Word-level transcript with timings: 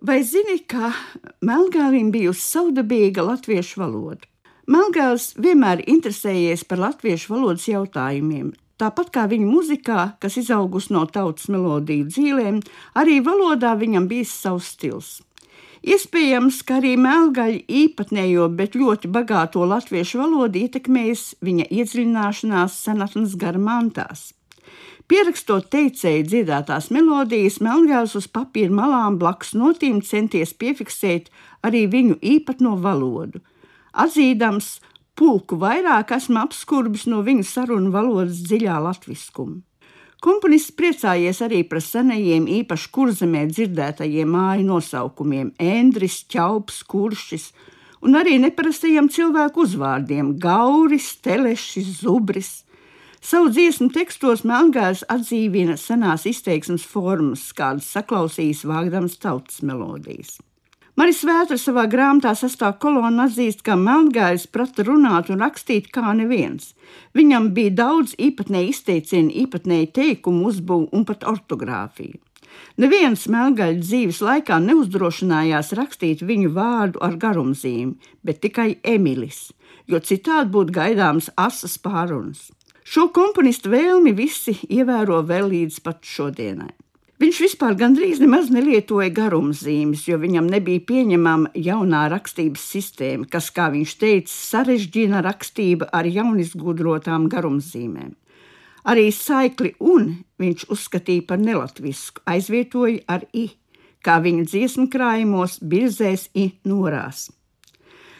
Vai 0.00 0.22
zini, 0.24 0.62
ka 0.64 0.94
Melngālim 1.44 2.08
bijusi 2.08 2.40
savdabīga 2.40 3.20
latviešu 3.20 3.82
valoda? 3.82 4.24
Melngāls 4.64 5.34
vienmēr 5.36 5.82
interesējies 5.92 6.64
par 6.64 6.80
latviešu 6.80 7.34
valodas 7.34 7.66
jautājumiem. 7.68 8.54
Tāpat 8.80 9.10
kā 9.12 9.26
viņa 9.28 9.44
muzikā, 9.44 10.06
kas 10.22 10.38
izaugusi 10.40 10.94
no 10.96 11.04
tautas 11.04 11.50
melodiju 11.52 12.08
dzīvēm, 12.08 12.62
arī 12.96 13.18
valodā 13.26 13.74
viņam 13.76 14.08
bijis 14.08 14.32
savs 14.40 14.72
stils. 14.72 15.12
Iespējams, 15.84 16.62
ka 16.64 16.80
arī 16.80 16.96
melngaļa 16.96 17.60
īpatnējo, 17.68 18.48
bet 18.56 18.80
ļoti 18.80 19.12
bagāto 19.12 19.68
latviešu 19.68 20.24
valodu 20.24 20.64
ietekmējis 20.64 21.28
viņa 21.44 21.68
iedziļināšanās 21.76 22.80
senatnes 22.88 23.36
garmantās. 23.36 24.30
Pierakstot 25.10 25.64
teicēju 25.72 26.22
dziedātās 26.22 26.86
melodijas, 26.94 27.56
Melngāls 27.58 28.12
uz 28.14 28.28
papīra 28.30 28.70
malām 28.70 29.16
blakus 29.18 29.56
notīm 29.58 29.96
centies 30.06 30.52
piefiksēt 30.54 31.32
arī 31.66 31.80
viņu 31.90 32.20
īpatno 32.22 32.76
valodu. 32.78 33.40
Atzīdams, 33.90 34.76
pulku 35.18 35.58
vairāk 35.58 36.14
esmu 36.14 36.38
apskurbis 36.44 37.08
no 37.10 37.24
viņa 37.26 37.48
sarunu 37.48 37.90
valodas 37.90 38.38
dziļā 38.46 38.78
latviskuma. 38.86 39.58
Komponists 40.22 40.76
priecājies 40.78 41.42
arī 41.42 41.64
par 41.66 41.82
senajiem, 41.82 42.46
īpaši 42.60 42.90
kurzemē 42.94 43.46
dzirdētajiem 43.50 44.30
māju 44.30 44.66
nosaukumiem- 44.70 45.50
Endris, 45.74 46.22
Čaups, 46.30 46.84
Kuršis, 46.86 47.50
un 48.06 48.14
arī 48.14 48.38
neparastajiem 48.38 49.10
cilvēku 49.10 49.66
uzvārdiem- 49.66 50.36
Gauris, 50.46 51.16
Telešs, 51.18 51.98
Zubris. 51.98 52.62
Savu 53.20 53.50
dziesmu 53.52 53.90
tekstos 53.92 54.46
Melngārs 54.48 55.02
atdzīvina 55.12 55.74
senās 55.76 56.22
izteiksmes 56.24 56.86
formas, 56.88 57.50
kādas 57.52 57.90
saklausījis 57.92 58.62
vāgdams 58.64 59.18
tautas 59.20 59.58
melodijas. 59.60 60.38
Maris 60.96 61.20
Vētra 61.28 61.58
savā 61.60 61.84
grāmatā 61.92 62.32
sastāv 62.36 62.78
kolonā 62.80 63.26
atzīst, 63.28 63.60
ka 63.64 63.76
Melngārs 63.76 64.46
prata 64.48 64.86
runāt 64.88 65.28
un 65.28 65.44
rakstīt 65.44 65.90
kā 65.92 66.14
neviens. 66.16 66.72
Viņam 67.16 67.50
bija 67.56 67.74
daudz 67.82 68.16
īpatnēji 68.16 68.72
izteicienu, 68.72 69.34
īpatnēji 69.44 69.92
teikumu 70.00 70.48
uzbūvu 70.48 70.88
un 70.96 71.04
pat 71.08 71.26
ortogrāfiju. 71.28 72.16
Neviens 72.80 73.26
melngaļa 73.28 73.82
dzīves 73.82 74.22
laikā 74.24 74.56
neuzdrošinājās 74.64 75.74
rakstīt 75.76 76.24
viņu 76.24 76.54
vārdu 76.56 77.04
ar 77.04 77.18
garumzīmi, 77.20 77.98
bet 78.24 78.40
tikai 78.40 78.78
Emilis, 78.94 79.50
jo 79.86 80.00
citādi 80.00 80.50
būtu 80.56 80.74
gaidāms 80.80 81.28
asas 81.36 81.76
pārunas. 81.84 82.48
Šo 82.90 83.04
komponistu 83.14 83.70
vēlmi 83.70 84.10
visi 84.18 84.56
ievēro 84.66 85.20
vēl 85.22 85.44
līdz 85.52 85.76
pat 85.84 86.00
šodienai. 86.02 86.72
Viņš 87.22 87.36
vispār 87.44 87.76
gandrīz 87.78 88.18
nemaz 88.18 88.48
nelietoja 88.50 89.12
garumzīmes, 89.14 90.08
jo 90.08 90.16
viņam 90.18 90.48
nebija 90.50 90.82
pieņemama 90.88 91.52
jaunā 91.54 92.00
rakstības 92.10 92.64
sistēma, 92.72 93.28
kas, 93.30 93.52
kā 93.54 93.68
viņš 93.70 93.92
teica, 94.00 94.32
sarežģīna 94.34 95.20
rakstību 95.22 95.86
ar 95.94 96.08
jaunizgudrotām 96.10 97.28
garumzīmēm. 97.30 98.16
Arī 98.90 99.04
saikli 99.14 99.76
un 99.78 100.08
viņš 100.42 100.64
uzskatīja 100.74 101.28
par 101.28 101.38
nelatvisku, 101.38 102.24
aizvietoja 102.26 103.04
ar 103.06 103.28
i, 103.30 103.44
kā 104.02 104.16
viņa 104.24 104.48
dziesmu 104.48 104.88
krājumos 104.90 105.60
birzēs 105.62 106.26
i 106.34 106.48
norās. 106.66 107.28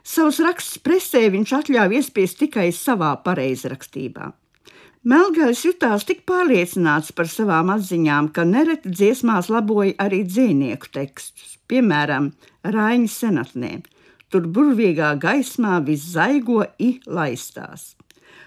Savus 0.00 0.40
rakstus 0.40 0.80
presē 0.80 1.26
viņš 1.36 1.54
atļāva 1.60 2.00
iespiest 2.00 2.40
tikai 2.40 2.70
savā 2.72 3.12
pareizrakstībā. 3.28 4.30
Melngājs 5.04 5.66
jutās 5.66 6.06
tik 6.08 6.22
pārliecināts 6.24 7.12
par 7.12 7.28
savām 7.28 7.68
atziņām, 7.74 8.30
ka 8.32 8.46
nereti 8.48 8.88
dziesmās 8.88 9.50
laboja 9.52 9.92
arī 10.00 10.22
dzīsnieku 10.24 10.88
tekstus, 10.96 11.58
piemēram, 11.68 12.30
Rāņa 12.64 13.10
senatnē. 13.12 13.74
Tur 14.32 14.48
burvīgā 14.48 15.10
gaismā 15.20 15.82
viss 15.84 16.08
zaigo 16.14 16.62
i 16.80 16.94
laistās. 17.04 17.92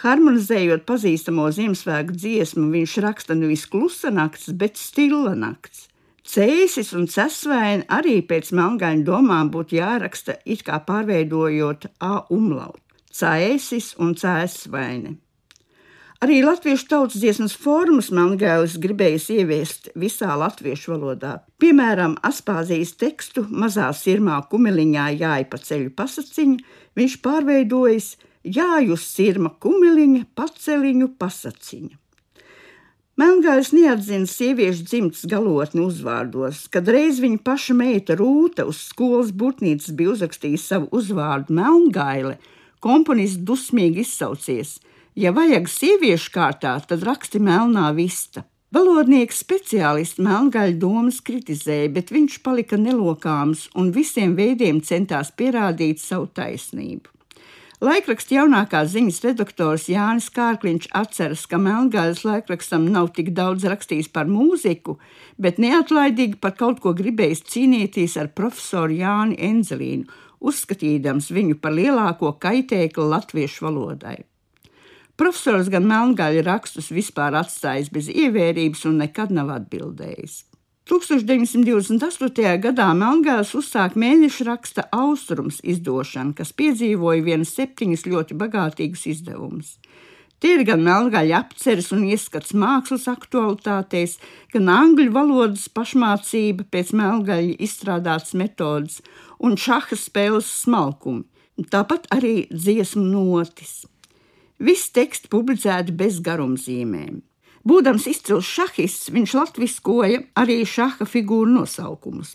Harmonizējot 0.00 0.88
pazīstamo 0.88 1.50
Ziemassvētku 1.52 2.16
dziesmu, 2.16 2.70
viņš 2.72 2.96
raksta 3.04 3.36
nevis 3.36 3.66
klusa 3.68 4.08
nakts, 4.08 4.48
bet 4.56 4.80
stila 4.80 5.36
nakts. 5.36 5.84
Cēsis 6.24 6.94
un 6.96 7.04
cesvēni 7.12 7.84
arī 7.92 8.22
pēc 8.24 8.54
melngaļa 8.56 9.04
domām 9.04 9.52
būtu 9.52 9.82
jāraksta 9.82 10.40
it 10.48 10.64
kā 10.64 10.80
pārveidojot 10.88 11.90
A 12.00 12.24
umlautu. 12.32 12.80
Cēsis 13.12 13.98
un 14.00 14.16
cēsvaini. 14.16 15.18
Arī 16.18 16.40
latviešu 16.42 16.88
tautas 16.90 17.20
dziesmas 17.22 17.52
formas 17.54 18.08
Melngailis 18.10 18.72
gribējis 18.82 19.28
ieviest 19.36 19.84
visā 19.94 20.32
latviešu 20.34 20.96
valodā. 20.96 21.36
Piemēram, 21.62 22.16
Aspāzijas 22.26 22.96
tekstu 22.98 23.44
mazā 23.46 23.92
sirmā 23.94 24.40
kumeliņā 24.50 25.04
jāja 25.14 25.46
pa 25.46 25.60
ceļu 25.62 25.92
pasaciņu, 25.94 26.56
viņš 26.98 27.14
pārveidojis 27.22 28.08
jāju 28.42 28.98
sirma 28.98 29.52
kumeliņa 29.62 30.24
paceliņu 30.34 31.08
pasaciņu. 31.22 31.94
Melngājs 33.18 33.70
neatzina 33.78 34.26
sieviešu 34.26 34.90
dzimtas 34.90 35.22
galotni 35.30 35.84
uzvārdos, 35.86 36.66
kad 36.66 36.90
reiz 36.90 37.22
viņa 37.22 37.44
paša 37.46 37.78
meita 37.78 38.18
Rūta 38.18 38.66
uz 38.66 38.82
skolas 38.90 39.30
būtnīcas 39.30 39.94
bija 39.94 40.16
uzrakstījusi 40.16 40.66
savu 40.66 40.90
uzvārdu 40.98 41.54
Melngaile, 41.54 42.40
komponists 42.82 43.46
dusmīgi 43.46 44.02
izsaucies– 44.02 44.80
Ja 45.18 45.32
vajag 45.34 45.66
sieviešu 45.66 46.30
kārtā, 46.30 46.76
tad 46.86 47.02
raksti 47.02 47.40
melnā 47.42 47.88
vista. 47.96 48.44
Valodnieks 48.70 49.40
speciālists 49.42 50.20
Melngaļa 50.22 50.76
domas 50.78 51.18
kritizēja, 51.26 51.88
bet 51.96 52.12
viņš 52.14 52.36
palika 52.44 52.78
nelokāms 52.78 53.64
un 53.74 53.88
visiem 53.96 54.36
veidiem 54.38 54.78
centās 54.78 55.32
pierādīt 55.34 55.98
savu 55.98 56.28
taisnību. 56.38 57.10
Laikraksta 57.82 58.36
jaunākā 58.36 58.84
ziņas 58.92 59.20
redaktors 59.26 59.88
Jānis 59.90 60.30
Kārkliņš 60.38 60.88
atceras, 61.02 61.44
ka 61.50 61.58
Melngājas 61.66 62.22
laikrakstam 62.28 62.86
nav 62.86 63.10
tik 63.18 63.34
daudz 63.34 63.66
rakstījis 63.66 64.12
par 64.14 64.30
mūziku, 64.30 65.00
bet 65.34 65.58
neatlaidīgi 65.58 66.38
par 66.38 66.54
kaut 66.62 66.78
ko 66.84 66.94
gribējis 66.94 67.46
cīnīties 67.50 68.18
ar 68.22 68.30
profesoru 68.38 69.02
Jāni 69.02 69.42
Enzelīnu, 69.50 70.06
uzskatīdams 70.38 71.34
viņu 71.34 71.58
par 71.58 71.74
lielāko 71.74 72.36
kaitēkli 72.38 73.14
latviešu 73.16 73.66
valodai. 73.66 74.18
Profesors 75.18 75.66
gan 75.72 75.82
melngaļa 75.90 76.44
rakstus 76.46 76.92
vispār 76.94 77.34
atstājis 77.40 77.90
bez 77.90 78.06
ievērības 78.12 78.84
un 78.86 79.00
nekad 79.02 79.32
nav 79.34 79.50
atbildējis. 79.56 80.44
1928. 80.88 82.52
gadā 82.62 82.86
Melngāls 82.96 83.50
uzsāka 83.58 83.98
mēneša 84.00 84.46
raksta 84.46 84.84
Austrums 84.94 85.58
izdošanu, 85.60 86.32
kas 86.38 86.54
piedzīvoja 86.56 87.26
vienas 87.26 87.50
septiņas 87.58 88.06
ļoti 88.08 88.38
bagātīgas 88.40 89.02
izdevumus. 89.10 89.74
Tie 90.38 90.54
ir 90.54 90.62
gan 90.64 90.86
melngaļa 90.86 91.42
apceres 91.42 91.90
un 91.92 92.06
ieskats 92.06 92.54
mākslas 92.54 93.08
aktualitātēs, 93.10 94.16
gan 94.54 94.70
angļu 94.70 95.10
valodas 95.18 95.66
pašmācība 95.74 96.70
pēc 96.70 96.94
melngaļa 96.94 97.58
izstrādātas 97.58 98.38
metodas 98.38 99.02
un 99.42 99.58
šaha 99.58 99.98
spēles 99.98 100.48
smalkumi, 100.62 101.26
tāpat 101.74 102.06
arī 102.14 102.46
dziesmu 102.54 103.02
notis. 103.02 103.80
Viss 104.58 104.90
teksts 104.90 105.30
publicēts 105.30 105.94
bez 105.94 106.18
garumzīmēm. 106.26 107.20
Būdams 107.68 108.06
izcils 108.10 108.46
šahists, 108.48 109.10
viņš 109.12 109.34
latviskoja 109.36 110.22
arī 110.38 110.62
šaha 110.66 111.06
figūru 111.06 111.50
nosaukumus. 111.52 112.32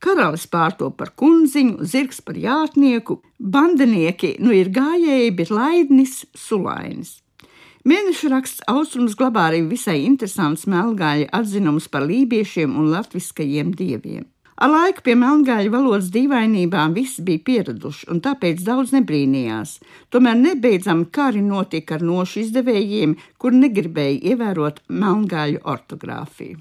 Karalis 0.00 0.46
pārto 0.52 0.90
par 0.92 1.10
kundziņu, 1.16 1.84
zirgs 1.84 2.20
par 2.24 2.36
jātnieku, 2.38 3.18
bandinieki 3.40 4.36
nu 4.44 4.52
ir 4.56 4.70
gājēji, 4.72 5.32
bet 5.36 5.52
laidnis 5.52 6.22
sulainis. 6.36 7.16
Mēneša 7.86 8.30
raksts 8.32 8.64
austrums 8.70 9.16
glabā 9.18 9.48
arī 9.50 9.60
visai 9.66 10.00
interesants 10.04 10.66
melngāļa 10.70 11.28
atzinums 11.38 11.86
par 11.88 12.06
lībiešiem 12.08 12.72
un 12.76 12.90
latviskajiem 12.92 13.72
dieviem. 13.78 14.24
Ar 14.56 14.70
laiku 14.72 15.02
pie 15.04 15.12
melngāļu 15.20 15.68
valodas 15.74 16.06
dīvainībām 16.14 16.94
viss 16.96 17.20
bija 17.24 17.42
pieraduši, 17.44 18.06
un 18.12 18.22
tāpēc 18.24 18.62
daudz 18.64 18.94
nebrīnījās. 18.94 19.74
Tomēr 20.08 20.38
nebeidzami 20.40 21.10
kari 21.12 21.42
notika 21.44 21.98
ar 21.98 22.04
nošu 22.08 22.40
izdevējiem, 22.46 23.12
kur 23.36 23.52
negribēja 23.52 24.32
ievērot 24.32 24.80
melngāļu 24.88 25.60
ortogrāfiju. 25.74 26.54